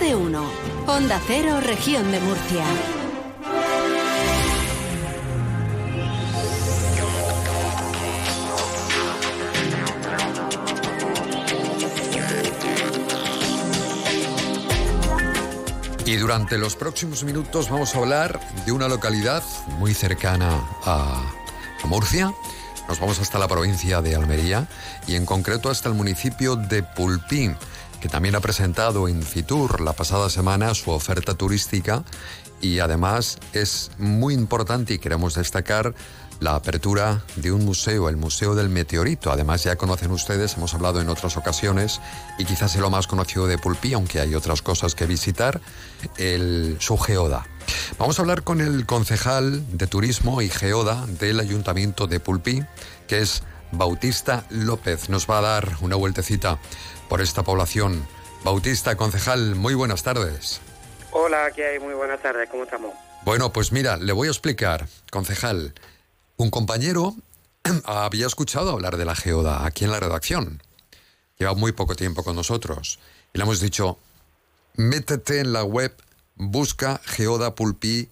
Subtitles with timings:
[0.00, 0.50] De uno.
[0.86, 2.64] Onda Cero, región de Murcia.
[16.04, 19.42] Y durante los próximos minutos vamos a hablar de una localidad
[19.78, 21.22] muy cercana a,
[21.82, 22.34] a Murcia.
[22.88, 24.66] Nos vamos hasta la provincia de Almería
[25.06, 27.56] y en concreto hasta el municipio de Pulpín,
[28.04, 32.04] que también ha presentado en Fitur la pasada semana su oferta turística
[32.60, 35.94] y además es muy importante y queremos destacar
[36.38, 39.32] la apertura de un museo, el Museo del Meteorito.
[39.32, 42.02] Además, ya conocen ustedes, hemos hablado en otras ocasiones,
[42.36, 45.62] y quizás es lo más conocido de Pulpí, aunque hay otras cosas que visitar,
[46.18, 47.46] el, su geoda.
[47.98, 52.62] Vamos a hablar con el concejal de Turismo y Geoda del Ayuntamiento de Pulpí,
[53.08, 55.08] que es Bautista López.
[55.08, 56.58] Nos va a dar una vueltecita
[57.08, 58.06] por esta población.
[58.44, 60.60] Bautista, concejal, muy buenas tardes.
[61.12, 61.78] Hola, ¿qué hay?
[61.78, 62.92] Muy buenas tardes, ¿cómo estamos?
[63.24, 65.72] Bueno, pues mira, le voy a explicar, concejal.
[66.36, 67.14] Un compañero
[67.84, 70.62] había escuchado hablar de la geoda aquí en la redacción.
[71.38, 72.98] Lleva muy poco tiempo con nosotros.
[73.32, 73.98] Y le hemos dicho,
[74.74, 75.94] métete en la web,
[76.36, 78.08] busca geoda pulpí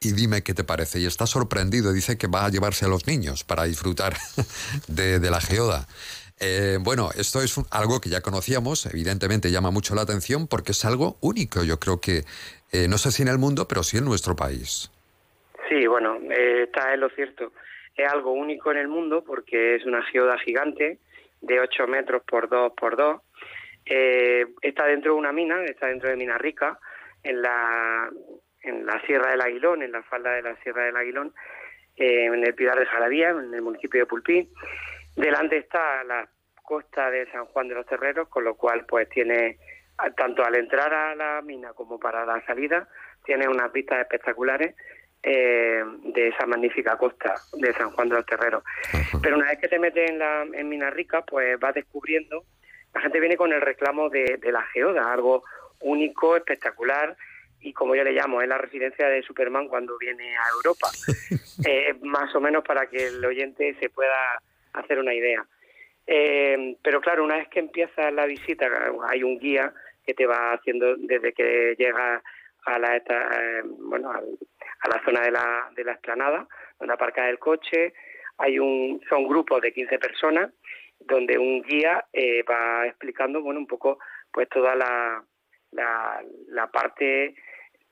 [0.00, 1.00] y dime qué te parece.
[1.00, 4.16] Y está sorprendido, dice que va a llevarse a los niños para disfrutar
[4.86, 5.88] de, de la geoda.
[6.44, 10.72] Eh, bueno, esto es un- algo que ya conocíamos, evidentemente llama mucho la atención porque
[10.72, 12.24] es algo único, yo creo que,
[12.72, 14.90] eh, no sé si en el mundo, pero sí en nuestro país.
[15.68, 17.52] Sí, bueno, eh, está en lo cierto.
[17.94, 20.98] Es algo único en el mundo porque es una geoda gigante
[21.42, 23.20] de 8 metros por 2 por 2.
[23.86, 26.78] Eh, está dentro de una mina, está dentro de Mina Rica,
[27.22, 28.10] en la,
[28.62, 31.32] en la Sierra del Aguilón, en la falda de la Sierra del Aguilón,
[31.94, 34.48] en el Pilar de Jalavía, en el municipio de Pulpí.
[35.14, 36.26] Delante está la
[36.62, 39.58] costa de San Juan de los Terreros, con lo cual pues tiene,
[40.16, 42.88] tanto al entrar a la mina como para la salida,
[43.24, 44.74] tiene unas vistas espectaculares
[45.22, 48.64] eh, de esa magnífica costa de San Juan de los Terreros.
[49.22, 52.44] Pero una vez que te metes en, la, en Mina Rica, pues vas descubriendo,
[52.94, 55.44] la gente viene con el reclamo de, de la geoda, algo
[55.80, 57.16] único, espectacular,
[57.62, 60.88] y como yo le llamo, es la residencia de Superman cuando viene a Europa.
[61.64, 64.40] Eh, más o menos para que el oyente se pueda
[64.72, 65.44] hacer una idea.
[66.06, 68.68] Eh, pero claro, una vez que empieza la visita,
[69.08, 69.72] hay un guía
[70.04, 72.22] que te va haciendo desde que llegas
[72.64, 74.38] a la eh, bueno al-
[74.80, 76.46] a la zona de la, de la explanada,
[76.78, 77.92] donde aparca el coche.
[78.38, 80.50] Hay un, son grupos de 15 personas
[80.98, 83.98] donde un guía eh, va explicando bueno un poco
[84.32, 85.22] pues toda la,
[85.72, 87.34] la, la parte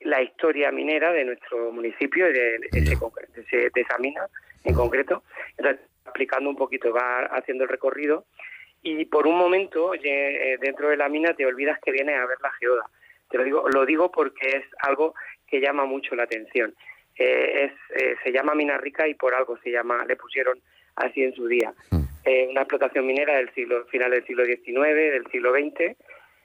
[0.00, 4.26] la historia minera de nuestro municipio y de, ese de, ese- de esa mina
[4.64, 5.22] en concreto.
[5.58, 8.26] Entonces, explicando un poquito, va haciendo el recorrido
[8.82, 12.38] y por un momento eh, dentro de la mina te olvidas que vienes a ver
[12.42, 12.84] la geoda.
[13.30, 15.14] Te lo digo, lo digo porque es algo
[15.46, 16.74] que llama mucho la atención.
[17.16, 17.72] Eh, es,
[18.02, 20.58] eh, se llama Mina Rica y por algo se llama, le pusieron
[20.96, 21.72] así en su día.
[22.24, 25.96] Eh, una explotación minera del siglo final del siglo XIX, del siglo XX.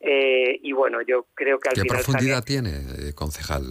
[0.00, 3.62] y bueno, yo creo que al ¿Qué final profundidad también- tiene, concejal?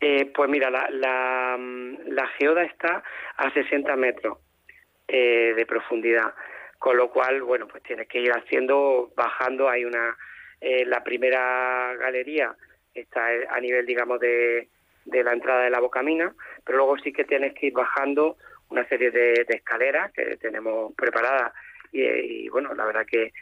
[0.00, 3.02] eh, pues mira, la, la, mm, la geoda está
[3.36, 4.38] a 60 metros
[5.08, 6.32] eh, de profundidad,
[6.78, 9.68] con lo cual, bueno, pues tienes que ir haciendo, bajando.
[9.68, 10.16] Hay una,
[10.60, 12.54] eh, la primera galería
[12.94, 14.68] está a nivel, digamos, de,
[15.04, 18.36] de la entrada de la bocamina, pero luego sí que tienes que ir bajando
[18.70, 21.52] una serie de, de escaleras que tenemos preparadas
[21.92, 23.32] y, y, bueno, la verdad que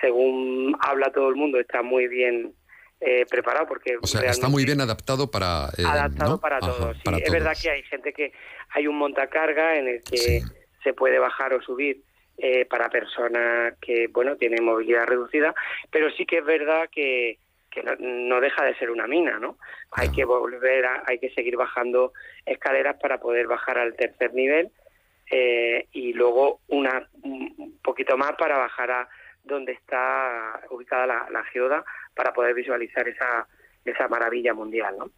[0.00, 2.52] según habla todo el mundo está muy bien
[3.00, 5.68] eh, preparado porque O sea, está muy bien adaptado para...
[5.78, 6.40] eh, adaptado ¿no?
[6.40, 6.96] para Ajá, todos.
[6.96, 7.02] sí.
[7.04, 8.32] para es verdad que hay gente que
[8.70, 10.40] hay un montacarga en el que Sí.
[10.84, 12.02] Se puede bajar o subir
[12.38, 15.54] eh, para personas que bueno tienen movilidad reducida,
[15.90, 17.38] pero sí que es verdad que,
[17.70, 19.56] que no, no deja de ser una mina, ¿no?
[19.92, 22.12] Hay que volver, a, hay que seguir bajando
[22.46, 24.70] escaleras para poder bajar al tercer nivel
[25.30, 29.08] eh, y luego una un poquito más para bajar a
[29.42, 31.84] donde está ubicada la, la geoda
[32.14, 33.46] para poder visualizar esa
[33.84, 35.10] esa maravilla mundial, ¿no?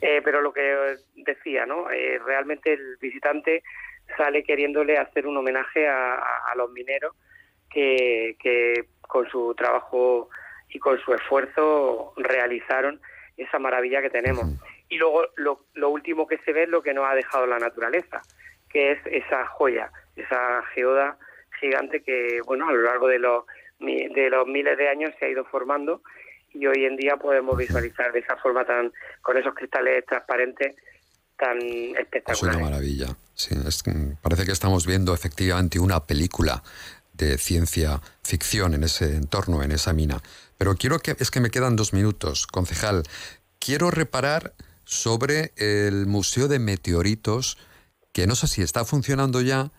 [0.00, 1.90] Eh, pero lo que decía, ¿no?
[1.90, 3.62] Eh, realmente el visitante
[4.16, 7.14] sale queriéndole hacer un homenaje a, los mineros
[7.70, 10.28] que, que con su trabajo
[10.70, 13.00] y con su esfuerzo realizaron
[13.36, 14.46] esa maravilla que tenemos.
[14.88, 17.58] Y luego lo, lo último que se ve es lo que nos ha dejado la
[17.58, 18.22] naturaleza,
[18.68, 21.18] que es esa joya, esa geoda
[21.60, 23.44] gigante que, bueno, a lo largo de los,
[23.80, 26.02] de los miles de años se ha ido formando
[26.52, 30.76] y hoy en día podemos visualizar de esa forma tan, con esos cristales transparentes
[31.38, 32.60] tan Es una espectaculares.
[32.60, 33.16] maravilla.
[33.34, 33.82] Sí, es-
[34.20, 36.62] parece que estamos viendo efectivamente una película
[37.12, 40.20] de ciencia ficción en ese entorno, en esa mina.
[40.58, 43.02] Pero quiero que, es que me quedan dos minutos, concejal.
[43.58, 44.52] Quiero reparar
[44.84, 47.58] sobre el Museo de Meteoritos,
[48.12, 49.70] que no sé si está funcionando ya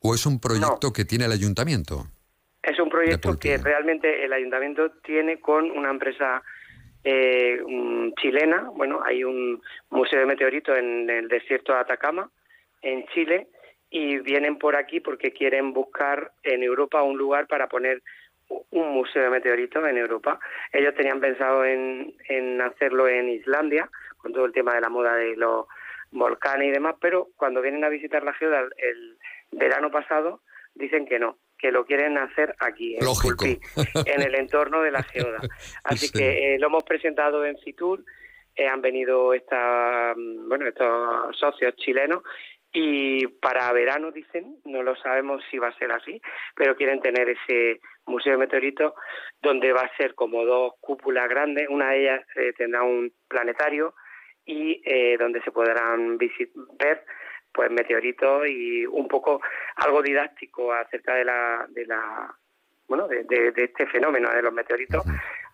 [0.00, 2.08] o es un proyecto que tiene el ayuntamiento.
[2.62, 6.42] Es un proyecto que realmente el ayuntamiento tiene con una empresa
[7.04, 7.60] eh,
[8.20, 8.70] chilena.
[8.74, 9.60] Bueno, hay un
[9.90, 12.30] museo de meteoritos en el desierto de Atacama,
[12.82, 13.48] en Chile,
[13.90, 18.02] y vienen por aquí porque quieren buscar en Europa un lugar para poner
[18.70, 20.38] un museo de meteoritos en Europa.
[20.72, 23.88] Ellos tenían pensado en, en hacerlo en Islandia,
[24.18, 25.66] con todo el tema de la moda de los
[26.10, 29.16] volcanes y demás, pero cuando vienen a visitar la geoda el
[29.50, 30.40] verano pasado,
[30.74, 33.06] dicen que no, que lo quieren hacer aquí, en
[34.04, 35.38] en el entorno de la geoda.
[35.84, 38.04] Así que eh, lo hemos presentado en Fitur,
[38.56, 42.22] eh, han venido esta, mm, bueno, estos socios chilenos
[42.72, 46.20] y para verano dicen, no lo sabemos si va a ser así,
[46.56, 48.94] pero quieren tener ese museo de meteoritos
[49.40, 53.94] donde va a ser como dos cúpulas grandes, una de ellas eh, tendrá un planetario
[54.44, 57.04] y eh, donde se podrán ver
[57.52, 59.40] pues meteoritos y un poco
[59.76, 62.34] algo didáctico acerca de la de la
[62.88, 65.04] bueno de, este fenómeno de los meteoritos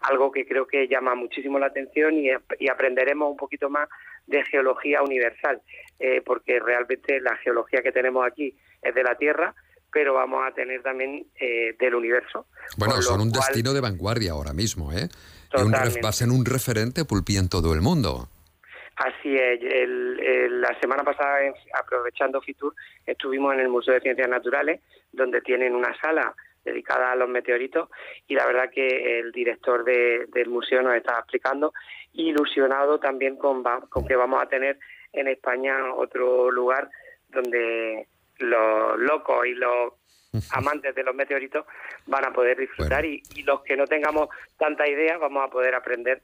[0.01, 2.29] algo que creo que llama muchísimo la atención y,
[2.59, 3.89] y aprenderemos un poquito más
[4.29, 5.61] de geología universal,
[5.99, 9.55] eh, porque realmente la geología que tenemos aquí es de la Tierra,
[9.91, 12.47] pero vamos a tener también eh, del universo.
[12.77, 15.09] Bueno, son un destino de vanguardia ahora mismo, ¿eh?
[15.55, 18.29] Un, va a ser un referente pulpí en todo el mundo.
[18.99, 19.61] Así es.
[20.51, 22.75] la semana pasada, aprovechando Fitur,
[23.07, 24.81] estuvimos en el Museo de Ciencias Naturales,
[25.13, 26.35] donde tienen una sala
[26.65, 27.89] dedicada a los meteoritos
[28.27, 31.73] y la verdad que el director del museo nos está explicando,
[32.15, 34.79] ilusionado también con, con que vamos a tener
[35.13, 36.91] en España otro lugar
[37.29, 38.09] donde
[38.39, 39.93] los locos y los
[40.51, 41.67] amantes de los meteoritos
[42.07, 44.29] van a poder disfrutar y, los que no tengamos
[44.59, 46.21] tanta idea vamos a poder aprender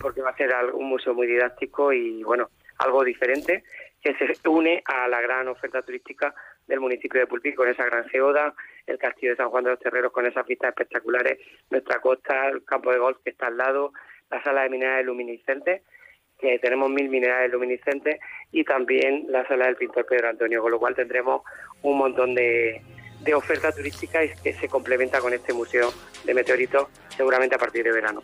[0.00, 2.48] porque va a ser un museo muy didáctico y bueno
[2.78, 3.64] algo diferente
[4.02, 6.34] que se une a la gran oferta turística
[6.66, 8.54] del municipio de Pulpí con esa gran geoda,
[8.86, 11.38] el castillo de San Juan de los Terreros con esas vistas espectaculares,
[11.68, 13.92] nuestra costa, el campo de golf que está al lado,
[14.30, 15.82] la sala de minerales luminiscentes,
[16.38, 18.18] que tenemos mil minerales luminiscentes,
[18.52, 21.42] y también la sala del pintor Pedro Antonio, con lo cual tendremos
[21.82, 22.80] un montón de,
[23.20, 25.92] de oferta turística que se complementa con este museo
[26.24, 28.22] de meteoritos seguramente a partir de verano.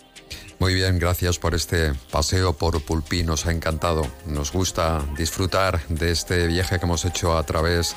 [0.58, 4.06] Muy bien, gracias por este paseo por Pulpí, nos ha encantado.
[4.24, 7.94] Nos gusta disfrutar de este viaje que hemos hecho a través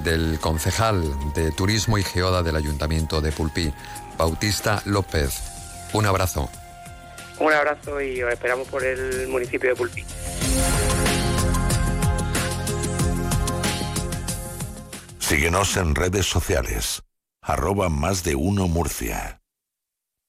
[0.00, 1.02] del concejal
[1.34, 3.72] de Turismo y Geoda del Ayuntamiento de Pulpí,
[4.18, 5.40] Bautista López.
[5.92, 6.50] Un abrazo.
[7.38, 10.04] Un abrazo y os esperamos por el municipio de Pulpí.
[15.30, 17.04] Síguenos en redes sociales.
[17.40, 19.39] Arroba más de uno Murcia.